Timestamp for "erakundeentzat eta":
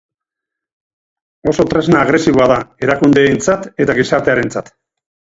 2.87-3.97